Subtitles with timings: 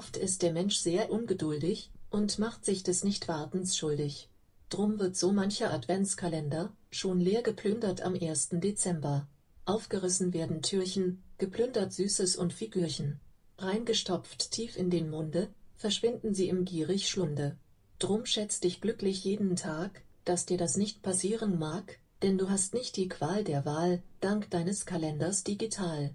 [0.00, 4.30] Oft ist der Mensch sehr ungeduldig und macht sich des Nichtwartens schuldig.
[4.70, 8.48] Drum wird so mancher Adventskalender schon leer geplündert am 1.
[8.52, 9.28] Dezember.
[9.66, 13.20] Aufgerissen werden Türchen, geplündert Süßes und Figürchen.
[13.58, 17.58] Reingestopft tief in den Munde, verschwinden sie im gierig Schlunde.
[17.98, 22.72] Drum schätz dich glücklich jeden Tag, dass dir das nicht passieren mag, denn du hast
[22.72, 26.14] nicht die Qual der Wahl, dank deines Kalenders digital.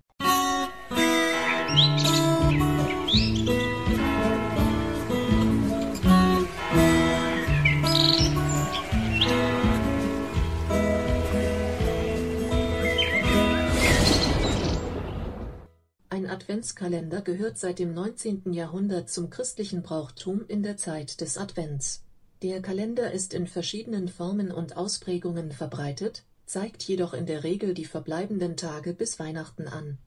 [3.37, 3.64] Ein
[16.55, 18.53] Adventskalender gehört seit dem 19.
[18.53, 22.01] Jahrhundert zum christlichen Brauchtum in der Zeit des Advents.
[22.43, 27.83] Der Kalender ist in verschiedenen Formen und Ausprägungen verbreitet, zeigt jedoch in der Regel die
[27.83, 29.97] verbleibenden Tage bis Weihnachten an.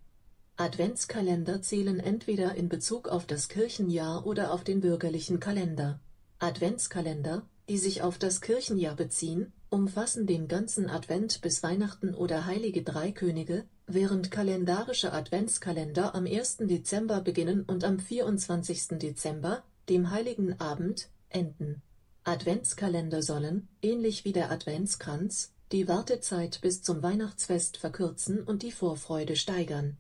[0.57, 6.01] Adventskalender zählen entweder in Bezug auf das Kirchenjahr oder auf den bürgerlichen Kalender.
[6.39, 12.83] Adventskalender, die sich auf das Kirchenjahr beziehen, umfassen den ganzen Advent bis Weihnachten oder Heilige
[12.83, 16.59] Drei Könige, während kalendarische Adventskalender am 1.
[16.61, 18.99] Dezember beginnen und am 24.
[18.99, 21.83] Dezember, dem Heiligen Abend, enden.
[22.25, 29.37] Adventskalender sollen, ähnlich wie der Adventskranz, die Wartezeit bis zum Weihnachtsfest verkürzen und die Vorfreude
[29.37, 29.99] steigern.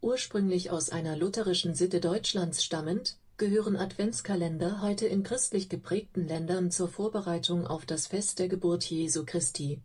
[0.00, 6.88] Ursprünglich aus einer lutherischen Sitte Deutschlands stammend, gehören Adventskalender heute in christlich geprägten Ländern zur
[6.88, 9.80] Vorbereitung auf das Fest der Geburt Jesu Christi.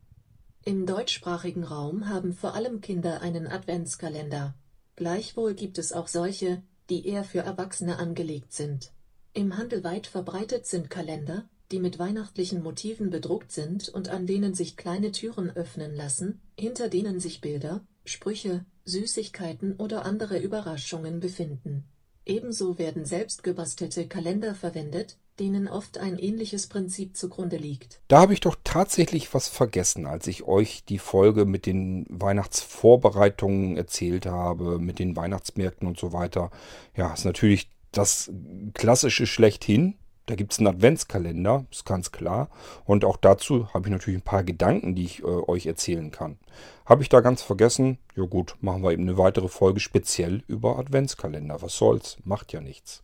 [0.65, 4.55] Im deutschsprachigen Raum haben vor allem Kinder einen Adventskalender.
[4.95, 8.91] Gleichwohl gibt es auch solche, die eher für Erwachsene angelegt sind.
[9.33, 14.55] Im Handel weit verbreitet sind Kalender, die mit weihnachtlichen Motiven bedruckt sind und an denen
[14.55, 21.85] sich kleine Türen öffnen lassen, hinter denen sich Bilder, Sprüche, Süßigkeiten oder andere Überraschungen befinden.
[22.25, 28.01] Ebenso werden selbstgebastelte Kalender verwendet, denen oft ein ähnliches Prinzip zugrunde liegt.
[28.07, 33.75] Da habe ich doch tatsächlich was vergessen, als ich euch die Folge mit den Weihnachtsvorbereitungen
[33.75, 36.51] erzählt habe, mit den Weihnachtsmärkten und so weiter.
[36.95, 38.31] Ja, ist natürlich das
[38.73, 39.95] klassische schlechthin.
[40.25, 42.49] Da gibt es einen Adventskalender, ist ganz klar.
[42.85, 46.37] Und auch dazu habe ich natürlich ein paar Gedanken, die ich äh, euch erzählen kann.
[46.85, 47.97] Habe ich da ganz vergessen?
[48.15, 51.61] Ja gut, machen wir eben eine weitere Folge speziell über Adventskalender.
[51.61, 52.17] Was soll's?
[52.23, 53.03] Macht ja nichts.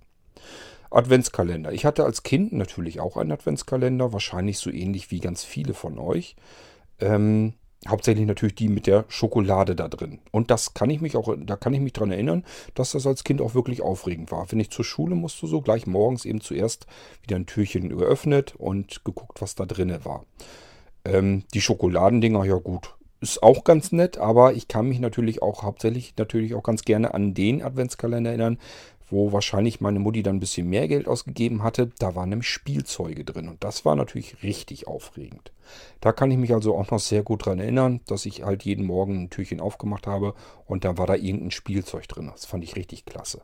[0.91, 1.71] Adventskalender.
[1.73, 5.99] Ich hatte als Kind natürlich auch einen Adventskalender, wahrscheinlich so ähnlich wie ganz viele von
[5.99, 6.35] euch.
[6.99, 7.53] Ähm,
[7.87, 10.19] Hauptsächlich natürlich die mit der Schokolade da drin.
[10.31, 12.43] Und das kann ich mich auch, da kann ich mich dran erinnern,
[12.75, 14.51] dass das als Kind auch wirklich aufregend war.
[14.51, 16.87] Wenn ich zur Schule musste, so gleich morgens eben zuerst
[17.23, 20.25] wieder ein Türchen geöffnet und geguckt, was da drinne war.
[21.05, 25.63] Ähm, die Schokoladendinger, ja gut, ist auch ganz nett, aber ich kann mich natürlich auch
[25.63, 28.57] hauptsächlich natürlich auch ganz gerne an den Adventskalender erinnern,
[29.09, 31.91] wo wahrscheinlich meine Mutti dann ein bisschen mehr Geld ausgegeben hatte.
[31.99, 35.51] Da waren nämlich Spielzeuge drin und das war natürlich richtig aufregend.
[36.01, 38.85] Da kann ich mich also auch noch sehr gut dran erinnern, dass ich halt jeden
[38.85, 40.33] Morgen ein Türchen aufgemacht habe
[40.65, 42.29] und da war da irgendein Spielzeug drin.
[42.31, 43.41] Das fand ich richtig klasse.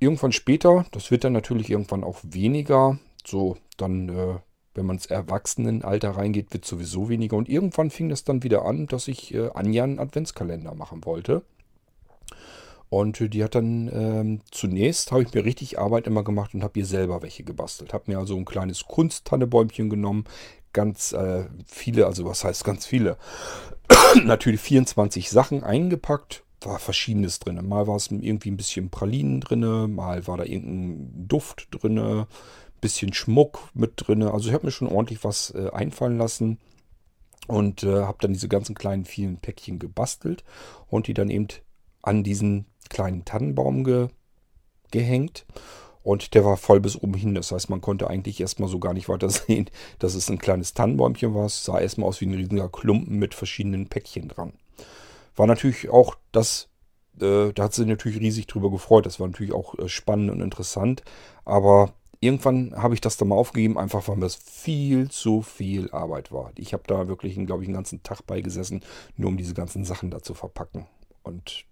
[0.00, 4.38] Irgendwann später, das wird dann natürlich irgendwann auch weniger, so dann, äh,
[4.74, 7.36] wenn man ins Erwachsenenalter reingeht, wird sowieso weniger.
[7.36, 11.42] Und irgendwann fing das dann wieder an, dass ich äh, Anja einen Adventskalender machen wollte.
[12.90, 16.78] Und die hat dann ähm, zunächst, habe ich mir richtig Arbeit immer gemacht und habe
[16.78, 17.92] ihr selber welche gebastelt.
[17.92, 20.24] Habe mir also ein kleines Kunsttannebäumchen genommen,
[20.72, 23.18] ganz äh, viele, also was heißt ganz viele,
[24.24, 27.66] natürlich 24 Sachen eingepackt, war verschiedenes drin.
[27.68, 32.26] Mal war es irgendwie ein bisschen Pralinen drin, mal war da irgendein Duft drin,
[32.80, 34.22] bisschen Schmuck mit drin.
[34.22, 36.58] Also ich habe mir schon ordentlich was äh, einfallen lassen
[37.46, 40.44] und äh, habe dann diese ganzen kleinen vielen Päckchen gebastelt
[40.88, 41.48] und die dann eben
[42.02, 44.08] an diesen kleinen Tannenbaum ge,
[44.90, 45.46] gehängt.
[46.02, 47.34] Und der war voll bis oben hin.
[47.34, 49.68] Das heißt, man konnte eigentlich erstmal so gar nicht weiter sehen,
[49.98, 51.46] dass es ein kleines Tannenbäumchen war.
[51.46, 54.52] Es sah erstmal aus wie ein riesiger Klumpen mit verschiedenen Päckchen dran.
[55.36, 56.68] War natürlich auch das,
[57.20, 59.06] äh, da hat sie natürlich riesig drüber gefreut.
[59.06, 61.02] Das war natürlich auch äh, spannend und interessant.
[61.44, 66.32] Aber irgendwann habe ich das dann mal aufgegeben, einfach weil das viel zu viel Arbeit
[66.32, 66.52] war.
[66.56, 68.82] Ich habe da wirklich, glaube ich, einen ganzen Tag beigesessen,
[69.16, 70.86] nur um diese ganzen Sachen da zu verpacken.
[71.22, 71.64] Und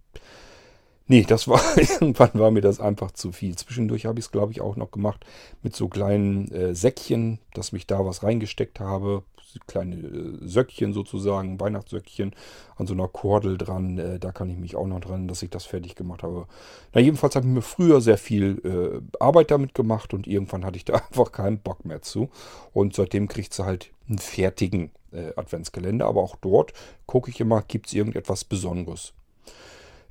[1.08, 3.55] Nee, das war, irgendwann war mir das einfach zu viel.
[3.56, 5.25] Zwischendurch habe ich es, glaube ich, auch noch gemacht
[5.62, 9.23] mit so kleinen äh, Säckchen, dass mich da was reingesteckt habe.
[9.69, 12.35] Kleine äh, Söckchen sozusagen, Weihnachtssöckchen
[12.75, 13.99] an so einer Kordel dran.
[13.99, 16.47] Äh, da kann ich mich auch noch dran, dass ich das fertig gemacht habe.
[16.93, 20.76] Na, jedenfalls habe ich mir früher sehr viel äh, Arbeit damit gemacht und irgendwann hatte
[20.76, 22.29] ich da einfach keinen Bock mehr zu.
[22.75, 26.06] Und seitdem kriegt sie halt einen fertigen äh, Adventskalender.
[26.06, 26.75] Aber auch dort
[27.06, 29.14] gucke ich immer, gibt es irgendetwas Besonderes.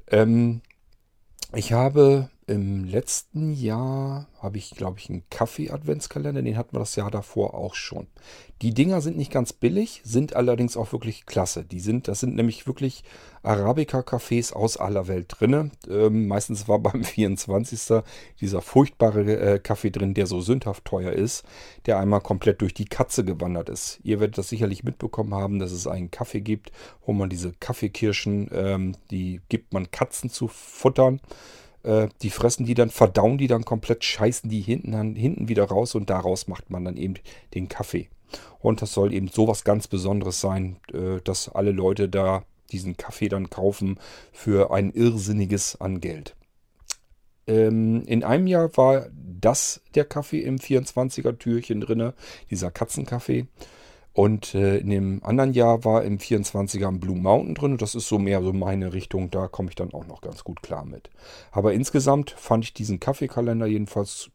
[0.07, 0.61] Ähm,
[1.55, 6.43] ich habe Im letzten Jahr habe ich, glaube ich, einen Kaffee-Adventskalender.
[6.43, 8.05] Den hatten wir das Jahr davor auch schon.
[8.61, 11.63] Die Dinger sind nicht ganz billig, sind allerdings auch wirklich klasse.
[11.63, 13.03] Die sind, das sind nämlich wirklich
[13.41, 15.71] Arabica-Cafés aus aller Welt drin.
[15.89, 18.03] Ähm, meistens war beim 24.
[18.39, 21.45] dieser furchtbare äh, Kaffee drin, der so sündhaft teuer ist,
[21.87, 23.99] der einmal komplett durch die Katze gewandert ist.
[24.03, 26.71] Ihr werdet das sicherlich mitbekommen haben, dass es einen Kaffee gibt,
[27.07, 31.19] wo man diese Kaffeekirschen, ähm, die gibt man Katzen zu futtern.
[31.85, 35.95] Äh, die fressen die dann, verdauen die dann komplett, scheißen die hinten, hinten wieder raus
[35.95, 37.15] und daraus macht man dann eben
[37.53, 38.09] den Kaffee.
[38.59, 43.29] Und das soll eben sowas ganz Besonderes sein, äh, dass alle Leute da diesen Kaffee
[43.29, 43.99] dann kaufen
[44.33, 46.35] für ein irrsinniges Angeld.
[47.45, 52.15] Ähm, in einem Jahr war das der Kaffee im 24er Türchen drinne,
[52.49, 53.45] dieser Katzenkaffee.
[54.15, 57.71] Und äh, in dem anderen Jahr war im 24er ein Blue Mountain drin.
[57.73, 59.29] Und das ist so mehr so meine Richtung.
[59.29, 61.09] Da komme ich dann auch noch ganz gut klar mit.
[61.51, 64.29] Aber insgesamt fand ich diesen Kaffeekalender jedenfalls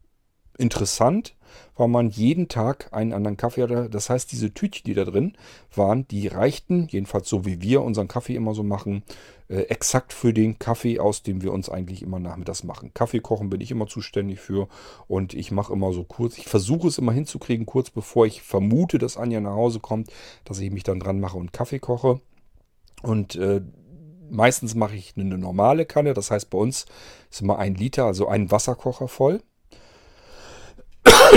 [0.61, 1.35] interessant,
[1.77, 3.89] weil man jeden Tag einen anderen Kaffee hatte.
[3.91, 5.35] Das heißt, diese Tütchen, die da drin
[5.75, 9.03] waren, die reichten, jedenfalls so wie wir unseren Kaffee immer so machen,
[9.49, 12.93] äh, exakt für den Kaffee aus, den wir uns eigentlich immer nachmittags machen.
[12.95, 14.69] Kaffee kochen bin ich immer zuständig für
[15.09, 18.99] und ich mache immer so kurz, ich versuche es immer hinzukriegen, kurz bevor ich vermute,
[18.99, 20.11] dass Anja nach Hause kommt,
[20.45, 22.21] dass ich mich dann dran mache und Kaffee koche.
[23.03, 23.63] Und äh,
[24.29, 26.87] meistens mache ich eine normale Kanne, das heißt bei uns
[27.31, 29.41] ist immer ein Liter, also ein Wasserkocher voll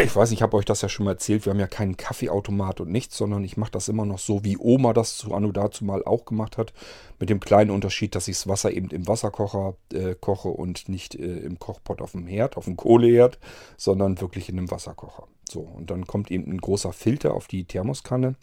[0.04, 2.82] ich weiß ich habe euch das ja schon mal erzählt, wir haben ja keinen Kaffeeautomat
[2.82, 5.86] und nichts, sondern ich mache das immer noch so, wie Oma das zu Anno dazu
[5.86, 6.74] mal auch gemacht hat,
[7.20, 11.16] mit dem kleinen Unterschied, dass ich das Wasser eben im Wasserkocher äh, koche und nicht
[11.16, 13.40] äh, im Kochpot auf dem Herd, auf dem Kohleherd,
[13.78, 15.28] sondern wirklich in einem Wasserkocher.
[15.50, 18.36] So, und dann kommt eben ein großer Filter auf die Thermoskanne.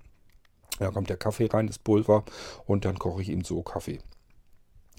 [0.79, 2.25] Da kommt der Kaffee rein, das Pulver,
[2.67, 4.01] und dann koche ich eben so Kaffee.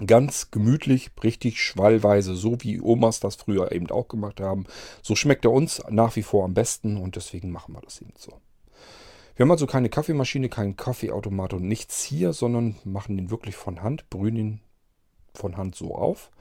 [0.06, 4.66] Ganz gemütlich, richtig schwallweise, so wie Omas das früher eben auch gemacht haben.
[5.04, 8.14] So schmeckt er uns nach wie vor am besten und deswegen machen wir das eben
[8.18, 8.34] so.
[9.36, 13.82] Wir haben also keine Kaffeemaschine, keinen Kaffeeautomat und nichts hier, sondern machen den wirklich von
[13.82, 14.62] Hand, brühen ihn
[15.34, 16.32] von Hand so auf.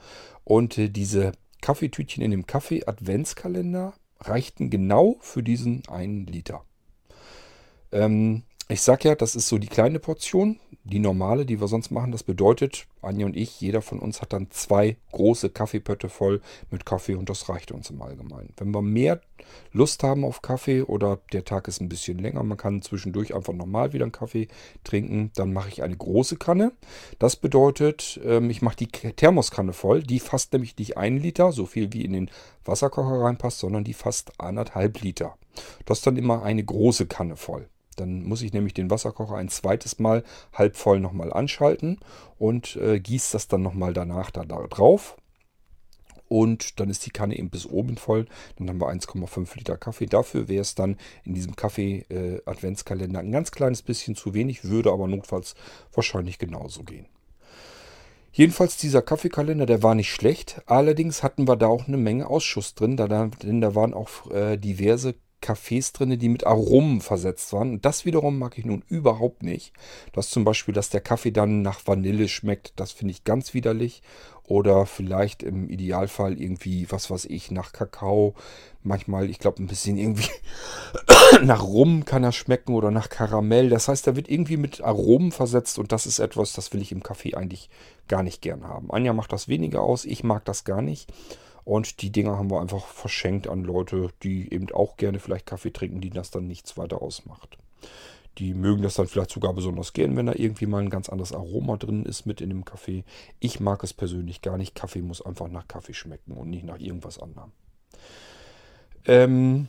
[0.43, 1.31] Und äh, diese
[1.61, 6.63] Kaffeetütchen in dem Kaffee-Adventskalender reichten genau für diesen einen Liter.
[7.91, 11.91] Ähm, ich sag ja, das ist so die kleine Portion, die normale, die wir sonst
[11.91, 12.11] machen.
[12.11, 16.85] Das bedeutet, Anja und ich, jeder von uns hat dann zwei große Kaffeepötte voll mit
[16.85, 18.53] Kaffee und das reicht uns im Allgemeinen.
[18.57, 19.19] Wenn wir mehr
[19.73, 23.53] Lust haben auf Kaffee oder der Tag ist ein bisschen länger, man kann zwischendurch einfach
[23.53, 24.47] normal wieder einen Kaffee
[24.85, 26.71] trinken, dann mache ich eine große Kanne.
[27.19, 30.01] Das bedeutet, ähm, ich mache die Thermoskanne voll.
[30.01, 32.31] Die fasst nämlich nicht einen Liter, so viel wie in den
[32.63, 35.37] Wasserkocher reinpasst, sondern die fasst anderthalb Liter.
[35.85, 37.67] Das ist dann immer eine große Kanne voll.
[38.01, 41.99] Dann muss ich nämlich den Wasserkocher ein zweites Mal halb voll nochmal anschalten
[42.37, 45.17] und äh, gieße das dann nochmal danach da, da drauf.
[46.27, 48.25] Und dann ist die Kanne eben bis oben voll.
[48.57, 50.05] Dann haben wir 1,5 Liter Kaffee.
[50.05, 54.93] Dafür wäre es dann in diesem Kaffee-Adventskalender äh, ein ganz kleines bisschen zu wenig, würde
[54.93, 55.55] aber notfalls
[55.93, 57.07] wahrscheinlich genauso gehen.
[58.31, 60.61] Jedenfalls dieser Kaffeekalender, der war nicht schlecht.
[60.67, 64.55] Allerdings hatten wir da auch eine Menge Ausschuss drin, da, denn da waren auch äh,
[64.55, 67.71] diverse Kaffees drin, die mit Aromen versetzt waren.
[67.71, 69.73] Und das wiederum mag ich nun überhaupt nicht.
[70.13, 74.01] Das zum Beispiel, dass der Kaffee dann nach Vanille schmeckt, das finde ich ganz widerlich.
[74.43, 78.35] Oder vielleicht im Idealfall irgendwie, was weiß ich, nach Kakao.
[78.83, 80.27] Manchmal, ich glaube, ein bisschen irgendwie
[81.43, 83.69] nach Rum kann er schmecken oder nach Karamell.
[83.69, 86.91] Das heißt, er wird irgendwie mit Aromen versetzt und das ist etwas, das will ich
[86.91, 87.69] im Kaffee eigentlich
[88.07, 88.91] gar nicht gern haben.
[88.91, 91.09] Anja macht das weniger aus, ich mag das gar nicht.
[91.63, 95.71] Und die Dinger haben wir einfach verschenkt an Leute, die eben auch gerne vielleicht Kaffee
[95.71, 97.57] trinken, die das dann nichts weiter ausmacht.
[98.37, 101.33] Die mögen das dann vielleicht sogar besonders gern, wenn da irgendwie mal ein ganz anderes
[101.33, 103.03] Aroma drin ist mit in dem Kaffee.
[103.39, 104.73] Ich mag es persönlich gar nicht.
[104.73, 107.51] Kaffee muss einfach nach Kaffee schmecken und nicht nach irgendwas anderem.
[109.05, 109.67] Ähm,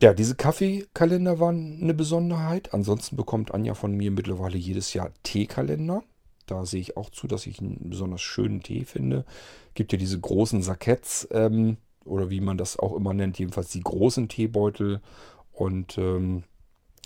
[0.00, 2.74] ja, diese Kaffeekalender waren eine Besonderheit.
[2.74, 6.02] Ansonsten bekommt Anja von mir mittlerweile jedes Jahr Teekalender.
[6.46, 9.24] Da sehe ich auch zu, dass ich einen besonders schönen Tee finde.
[9.74, 13.80] Gibt ja diese großen Saketts ähm, oder wie man das auch immer nennt, jedenfalls die
[13.80, 15.00] großen Teebeutel
[15.52, 16.44] und ähm,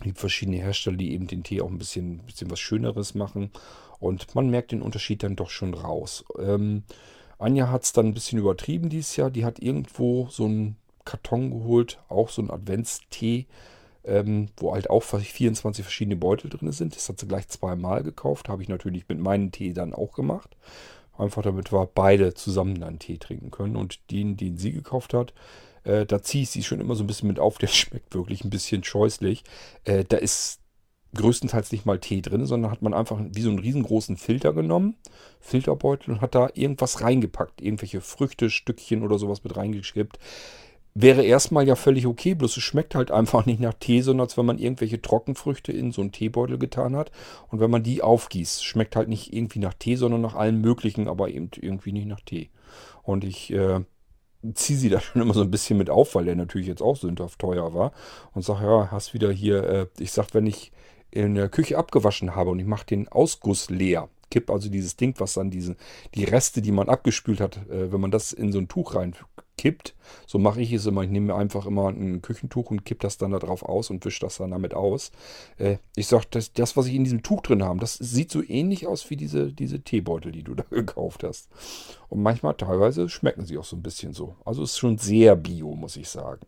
[0.02, 3.50] gibt verschiedene Hersteller, die eben den Tee auch ein bisschen, bisschen was Schöneres machen
[4.00, 6.24] und man merkt den Unterschied dann doch schon raus.
[6.38, 6.84] Ähm,
[7.38, 9.30] Anja hat es dann ein bisschen übertrieben dieses Jahr.
[9.30, 13.46] Die hat irgendwo so einen Karton geholt, auch so einen Adventstee
[14.04, 16.96] ähm, wo halt auch 24 verschiedene Beutel drin sind.
[16.96, 18.48] Das hat sie gleich zweimal gekauft.
[18.48, 20.56] Habe ich natürlich mit meinem Tee dann auch gemacht.
[21.16, 23.76] Einfach damit wir beide zusammen dann Tee trinken können.
[23.76, 25.34] Und den, den sie gekauft hat,
[25.84, 27.58] äh, da ziehe ich sie schon immer so ein bisschen mit auf.
[27.58, 29.44] Der schmeckt wirklich ein bisschen scheußlich.
[29.84, 30.60] Äh, da ist
[31.14, 34.96] größtenteils nicht mal Tee drin, sondern hat man einfach wie so einen riesengroßen Filter genommen,
[35.40, 40.18] Filterbeutel und hat da irgendwas reingepackt, irgendwelche Früchte, Stückchen oder sowas mit reingeskippt.
[41.00, 44.36] Wäre erstmal ja völlig okay, bloß es schmeckt halt einfach nicht nach Tee, sondern als
[44.36, 47.12] wenn man irgendwelche Trockenfrüchte in so einen Teebeutel getan hat.
[47.50, 51.06] Und wenn man die aufgießt, schmeckt halt nicht irgendwie nach Tee, sondern nach allem Möglichen,
[51.06, 52.50] aber eben irgendwie nicht nach Tee.
[53.04, 53.78] Und ich äh,
[54.54, 56.96] ziehe sie da schon immer so ein bisschen mit auf, weil der natürlich jetzt auch
[56.96, 57.92] sündhaft teuer war.
[58.34, 60.72] Und sage, ja, hast wieder hier, äh, ich sag, wenn ich
[61.12, 65.14] in der Küche abgewaschen habe und ich mache den Ausguss leer, kipp also dieses Ding,
[65.18, 65.76] was dann diese,
[66.16, 68.96] die Reste, die man abgespült hat, äh, wenn man das in so ein Tuch
[69.58, 69.94] reinkippt,
[70.26, 71.02] so mache ich es immer.
[71.02, 74.04] Ich nehme mir einfach immer ein Küchentuch und kipp das dann da drauf aus und
[74.04, 75.10] wische das dann damit aus.
[75.58, 78.42] Äh, ich sage, das, das, was ich in diesem Tuch drin habe, das sieht so
[78.42, 81.48] ähnlich aus wie diese, diese Teebeutel, die du da gekauft hast.
[82.08, 84.36] Und manchmal, teilweise schmecken sie auch so ein bisschen so.
[84.44, 86.46] Also ist schon sehr bio, muss ich sagen.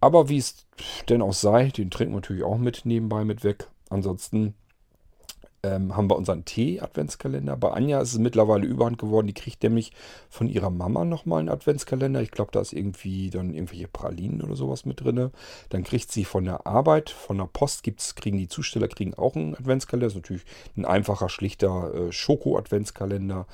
[0.00, 0.66] Aber wie es
[1.08, 3.68] denn auch sei, den trinken wir natürlich auch mit nebenbei mit weg.
[3.88, 4.54] Ansonsten
[5.64, 7.56] ähm, haben wir unseren Tee-Adventskalender.
[7.56, 9.28] Bei Anja ist es mittlerweile überhand geworden.
[9.28, 9.92] Die kriegt nämlich
[10.28, 12.20] von ihrer Mama nochmal einen Adventskalender.
[12.20, 15.30] Ich glaube, da ist irgendwie dann irgendwelche Pralinen oder sowas mit drin.
[15.68, 19.36] Dann kriegt sie von der Arbeit, von der Post gibt's, kriegen die Zusteller kriegen auch
[19.36, 20.06] einen Adventskalender.
[20.06, 20.44] Das ist natürlich
[20.76, 23.46] ein einfacher, schlichter äh, Schoko-Adventskalender.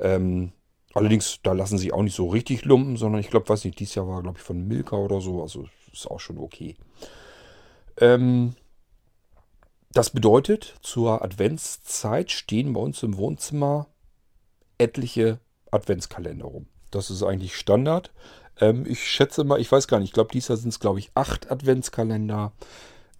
[0.00, 0.50] Ähm,
[0.92, 3.94] allerdings, da lassen sie auch nicht so richtig lumpen, sondern ich glaube, weiß nicht, dieses
[3.94, 5.40] Jahr war, glaube ich, von Milka oder so.
[5.40, 6.74] Also ist auch schon okay.
[8.00, 8.56] Ähm,
[9.94, 13.86] das bedeutet, zur Adventszeit stehen bei uns im Wohnzimmer
[14.76, 15.38] etliche
[15.70, 16.66] Adventskalender rum.
[16.90, 18.12] Das ist eigentlich Standard.
[18.60, 20.98] Ähm, ich schätze mal, ich weiß gar nicht, ich glaube, dieses Jahr sind es, glaube
[20.98, 22.52] ich, acht Adventskalender.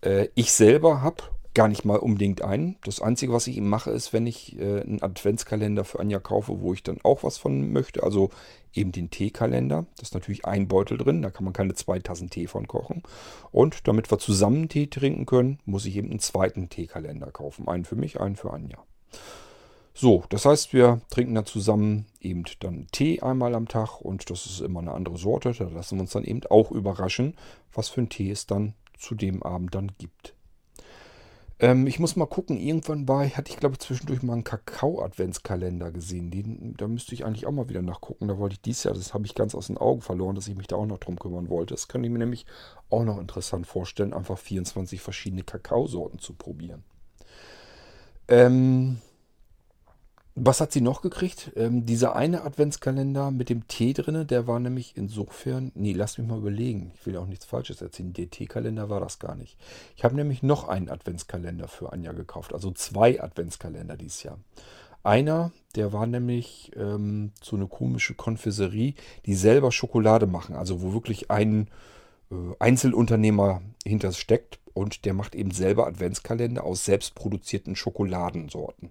[0.01, 1.23] Äh, ich selber habe
[1.55, 2.77] gar nicht mal unbedingt einen.
[2.85, 6.61] Das Einzige, was ich ihm mache, ist, wenn ich äh, einen Adventskalender für Anja kaufe,
[6.61, 8.03] wo ich dann auch was von möchte.
[8.03, 8.31] Also
[8.73, 9.87] eben den Teekalender.
[9.97, 13.03] Das ist natürlich ein Beutel drin, da kann man keine zwei Tassen Tee von kochen.
[13.53, 17.69] Und damit wir zusammen Tee trinken können, muss ich eben einen zweiten Teekalender kaufen.
[17.69, 18.79] Einen für mich, einen für Anja.
[19.97, 24.45] So, das heißt, wir trinken dann zusammen eben dann Tee einmal am Tag und das
[24.45, 25.53] ist immer eine andere Sorte.
[25.53, 27.37] Da lassen wir uns dann eben auch überraschen,
[27.73, 30.34] was für einen Tee es dann zu dem Abend dann gibt.
[31.61, 36.31] Ähm, ich muss mal gucken, irgendwann war, hatte ich glaube zwischendurch mal einen Kakao-Adventskalender gesehen.
[36.31, 38.29] Den, da müsste ich eigentlich auch mal wieder nachgucken.
[38.29, 40.57] Da wollte ich dies Jahr, das habe ich ganz aus den Augen verloren, dass ich
[40.57, 41.75] mich da auch noch drum kümmern wollte.
[41.75, 42.45] Das kann ich mir nämlich
[42.91, 46.83] auch noch interessant vorstellen, einfach 24 verschiedene Kakaosorten zu probieren.
[48.27, 48.99] Ähm,
[50.37, 51.53] was hat sie noch gekriegt?
[51.55, 55.71] Ähm, dieser eine Adventskalender mit dem Tee drin, der war nämlich insofern.
[55.75, 56.91] Nee, lass mich mal überlegen.
[56.95, 58.13] Ich will auch nichts Falsches erzählen.
[58.13, 59.57] Der Teekalender war das gar nicht.
[59.97, 62.53] Ich habe nämlich noch einen Adventskalender für Anja gekauft.
[62.53, 64.39] Also zwei Adventskalender dieses Jahr.
[65.05, 68.95] Einer, der war nämlich ähm, so eine komische Konfiserie,
[69.27, 70.57] die selber Schokolade machen.
[70.57, 71.69] Also wo wirklich ein
[72.33, 74.59] äh, Einzelunternehmer hinter steckt.
[74.73, 78.91] Und der macht eben selber Adventskalender aus selbstproduzierten Schokoladensorten.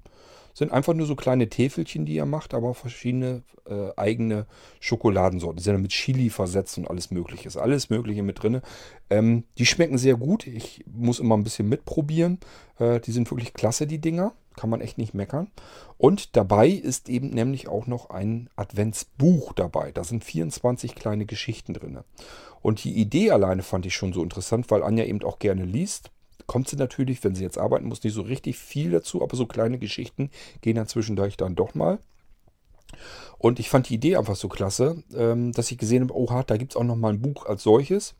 [0.53, 4.45] Sind einfach nur so kleine Täfelchen, die er macht, aber verschiedene äh, eigene
[4.79, 5.57] Schokoladensorten.
[5.57, 7.48] Die sind dann mit Chili versetzt und alles Mögliche.
[7.48, 8.62] Ist alles Mögliche mit drin.
[9.10, 10.45] Ähm, die schmecken sehr gut.
[10.48, 12.39] Ich muss immer ein bisschen mitprobieren.
[12.77, 14.33] Äh, die sind wirklich klasse, die Dinger.
[14.55, 15.50] Kann man echt nicht meckern.
[15.98, 19.91] Und dabei ist eben nämlich auch noch ein Adventsbuch dabei.
[19.91, 22.00] Da sind 24 kleine Geschichten drin.
[22.62, 26.12] Und die Idee alleine fand ich schon so interessant, weil Anja eben auch gerne liest
[26.47, 29.45] kommt sie natürlich, wenn sie jetzt arbeiten muss, nicht so richtig viel dazu, aber so
[29.45, 30.29] kleine Geschichten
[30.62, 32.00] gehen dann zwischendurch dann doch mal.
[33.38, 36.57] Und ich fand die Idee einfach so klasse, ähm, dass ich gesehen habe, oha, da
[36.57, 38.15] gibt es auch noch mal ein Buch als solches.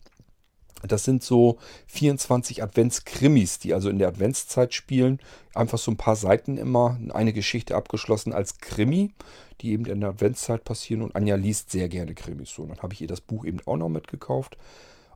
[0.86, 5.20] Das sind so 24 Adventskrimis, die also in der Adventszeit spielen.
[5.54, 9.12] Einfach so ein paar Seiten immer, eine Geschichte abgeschlossen als Krimi,
[9.62, 11.02] die eben in der Adventszeit passieren.
[11.02, 12.50] Und Anja liest sehr gerne Krimis.
[12.50, 14.58] So, dann habe ich ihr das Buch eben auch noch mitgekauft.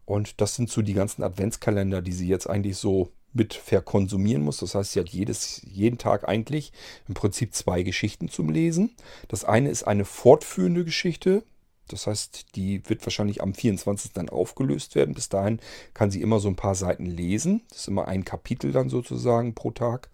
[0.08, 4.60] Und das sind so die ganzen Adventskalender, die sie jetzt eigentlich so mit verkonsumieren muss.
[4.60, 6.72] Das heißt, sie hat jedes, jeden Tag eigentlich
[7.10, 8.96] im Prinzip zwei Geschichten zum Lesen.
[9.28, 11.44] Das eine ist eine fortführende Geschichte.
[11.90, 14.14] Das heißt, die wird wahrscheinlich am 24.
[14.14, 15.14] dann aufgelöst werden.
[15.14, 15.60] Bis dahin
[15.94, 17.64] kann sie immer so ein paar Seiten lesen.
[17.70, 20.10] Das ist immer ein Kapitel dann sozusagen pro Tag.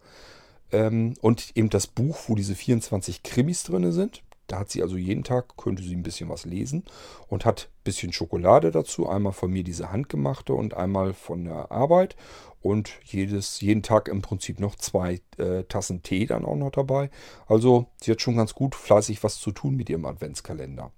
[0.72, 4.24] Ähm, und eben das Buch, wo diese 24 Krimis drin sind.
[4.46, 6.84] Da hat sie also jeden Tag, könnte sie ein bisschen was lesen
[7.28, 9.08] und hat ein bisschen Schokolade dazu.
[9.08, 12.16] Einmal von mir diese handgemachte und einmal von der Arbeit.
[12.60, 17.10] Und jedes, jeden Tag im Prinzip noch zwei äh, Tassen Tee dann auch noch dabei.
[17.46, 20.90] Also sie hat schon ganz gut fleißig was zu tun mit ihrem Adventskalender.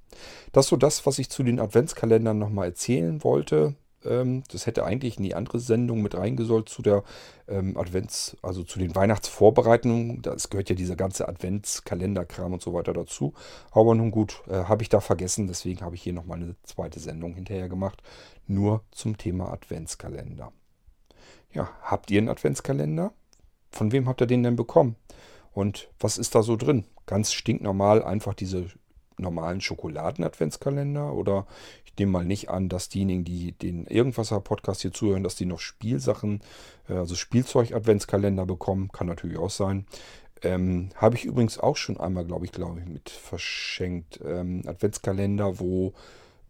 [0.53, 3.75] Das ist so das, was ich zu den Adventskalendern nochmal erzählen wollte.
[4.07, 7.03] Ähm, das hätte eigentlich in die andere Sendung mit reingesollt zu der
[7.49, 10.23] ähm, Advents-, also zu den Weihnachtsvorbereitungen.
[10.23, 13.35] Das gehört ja dieser ganze Adventskalenderkram und so weiter dazu.
[13.71, 15.47] Aber nun gut, äh, habe ich da vergessen.
[15.47, 18.03] Deswegen habe ich hier nochmal eine zweite Sendung hinterher gemacht.
[18.47, 20.53] Nur zum Thema Adventskalender.
[21.53, 23.13] Ja, habt ihr einen Adventskalender?
[23.71, 24.97] Von wem habt ihr den denn bekommen?
[25.53, 26.85] Und was ist da so drin?
[27.07, 28.67] Ganz stinknormal einfach diese
[29.19, 31.13] normalen Schokoladen-Adventskalender?
[31.13, 31.47] Oder
[31.85, 35.61] ich nehme mal nicht an, dass diejenigen, die den Irgendwasser-Podcast hier zuhören, dass die noch
[35.61, 36.41] Spielsachen,
[36.89, 38.91] äh, also Spielzeug-Adventskalender bekommen.
[38.93, 39.87] Kann natürlich auch sein.
[40.43, 44.21] Ähm, Habe ich übrigens auch schon einmal, glaube ich, glaube ich, mit verschenkt.
[44.25, 45.95] Ähm, Adventskalender, wo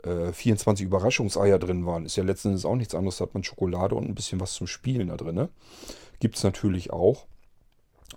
[0.03, 2.07] äh, 24 Überraschungseier drin waren.
[2.07, 3.19] Ist ja letztendlich auch nichts anderes.
[3.19, 5.35] Da hat man Schokolade und ein bisschen was zum Spielen da drin.
[5.35, 5.49] Ne?
[6.21, 7.27] Gibt es natürlich auch.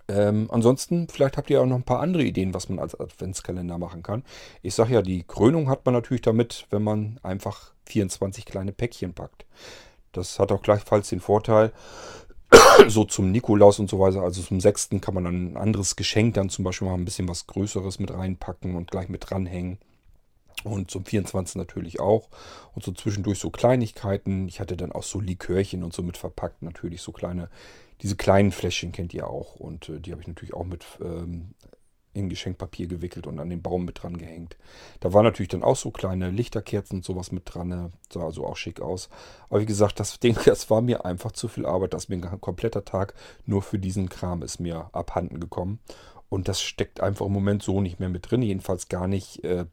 [0.10, 3.78] Ähm, ansonsten, vielleicht habt ihr auch noch ein paar andere Ideen, was man als Adventskalender
[3.78, 4.24] machen kann.
[4.64, 9.14] Ich sage ja, die Krönung hat man natürlich damit, wenn man einfach 24 kleine Päckchen
[9.14, 9.46] packt.
[10.12, 11.72] Das hat auch gleichfalls den Vorteil,
[12.88, 14.90] so zum Nikolaus und so weiter, also zum 6.
[15.00, 18.12] kann man dann ein anderes Geschenk dann zum Beispiel mal ein bisschen was Größeres mit
[18.12, 19.78] reinpacken und gleich mit dranhängen.
[20.64, 22.30] Und zum 24 natürlich auch.
[22.74, 24.48] Und so zwischendurch so Kleinigkeiten.
[24.48, 26.62] Ich hatte dann auch so Likörchen und so mit verpackt.
[26.62, 27.50] Natürlich so kleine,
[28.02, 29.56] diese kleinen Fläschchen kennt ihr auch.
[29.56, 31.54] Und äh, die habe ich natürlich auch mit ähm,
[32.14, 34.58] in Geschenkpapier gewickelt und an den Baum mit dran gehängt.
[35.00, 37.70] Da waren natürlich dann auch so kleine Lichterkerzen und sowas mit dran.
[37.70, 37.92] Ne?
[38.12, 39.10] Sah also auch schick aus.
[39.50, 41.94] Aber wie gesagt, das Ding, das war mir einfach zu viel Arbeit.
[41.94, 43.14] dass mir ein kompletter Tag
[43.46, 45.80] nur für diesen Kram ist mir abhanden gekommen.
[46.30, 48.42] Und das steckt einfach im Moment so nicht mehr mit drin.
[48.42, 49.66] Jedenfalls gar nicht äh,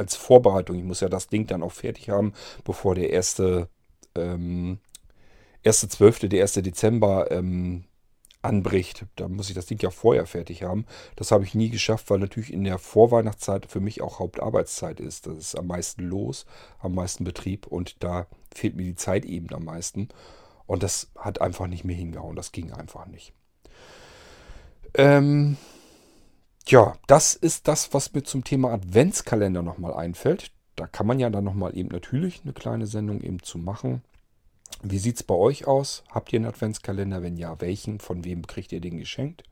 [0.00, 0.76] als Vorbereitung.
[0.76, 2.32] Ich muss ja das Ding dann auch fertig haben,
[2.64, 3.68] bevor der erste,
[4.16, 4.78] ähm,
[5.62, 6.54] erste 12., der 1.
[6.54, 7.84] Dezember ähm,
[8.42, 9.04] anbricht.
[9.16, 10.86] Da muss ich das Ding ja vorher fertig haben.
[11.16, 15.26] Das habe ich nie geschafft, weil natürlich in der Vorweihnachtszeit für mich auch Hauptarbeitszeit ist.
[15.26, 16.46] Das ist am meisten los,
[16.78, 20.08] am meisten Betrieb und da fehlt mir die Zeit eben am meisten.
[20.66, 22.36] Und das hat einfach nicht mehr hingehauen.
[22.36, 23.34] Das ging einfach nicht.
[24.94, 25.58] Ähm,
[26.66, 30.52] ja, das ist das, was mir zum Thema Adventskalender nochmal einfällt.
[30.76, 34.02] Da kann man ja dann nochmal eben natürlich eine kleine Sendung eben zu machen.
[34.82, 36.04] Wie sieht es bei euch aus?
[36.10, 37.22] Habt ihr einen Adventskalender?
[37.22, 37.98] Wenn ja, welchen?
[37.98, 39.42] Von wem kriegt ihr den geschenkt?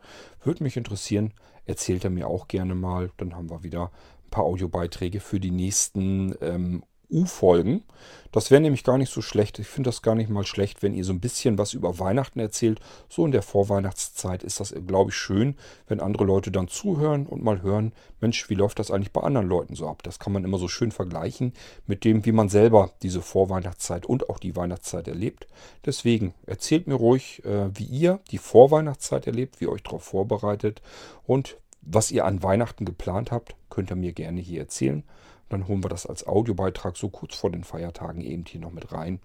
[0.42, 1.34] Würde mich interessieren.
[1.66, 3.10] Erzählt er mir auch gerne mal.
[3.18, 3.90] Dann haben wir wieder
[4.24, 7.84] ein paar Audiobeiträge für die nächsten ähm, U-Folgen.
[8.32, 9.58] Das wäre nämlich gar nicht so schlecht.
[9.58, 12.40] Ich finde das gar nicht mal schlecht, wenn ihr so ein bisschen was über Weihnachten
[12.40, 12.78] erzählt.
[13.08, 15.56] So in der Vorweihnachtszeit ist das, glaube ich, schön,
[15.86, 19.48] wenn andere Leute dann zuhören und mal hören, Mensch, wie läuft das eigentlich bei anderen
[19.48, 20.02] Leuten so ab?
[20.02, 21.54] Das kann man immer so schön vergleichen
[21.86, 25.46] mit dem, wie man selber diese Vorweihnachtszeit und auch die Weihnachtszeit erlebt.
[25.86, 30.82] Deswegen erzählt mir ruhig, äh, wie ihr die Vorweihnachtszeit erlebt, wie ihr euch darauf vorbereitet
[31.26, 35.04] und was ihr an Weihnachten geplant habt, könnt ihr mir gerne hier erzählen.
[35.48, 38.92] Dann holen wir das als Audiobeitrag so kurz vor den Feiertagen eben hier noch mit
[38.92, 39.20] rein.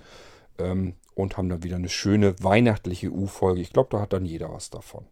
[0.57, 3.61] Ähm, und haben dann wieder eine schöne weihnachtliche U-Folge.
[3.61, 5.05] Ich glaube, da hat dann jeder was davon.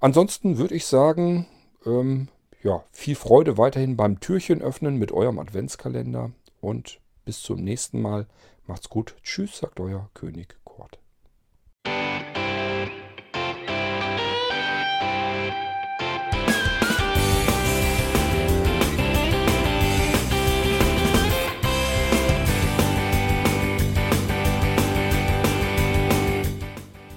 [0.00, 1.46] Ansonsten würde ich sagen,
[1.86, 2.28] ähm,
[2.62, 6.32] ja, viel Freude weiterhin beim Türchen öffnen mit eurem Adventskalender.
[6.60, 8.26] Und bis zum nächsten Mal.
[8.66, 9.16] Macht's gut.
[9.22, 10.56] Tschüss, sagt euer König